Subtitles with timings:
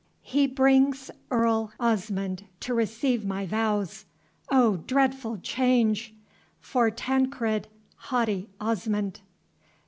[0.23, 4.05] He brings Earl Osmond to receive my vows.
[4.49, 6.15] O dreadful change!
[6.59, 9.21] for Tancred, haughty Osmond.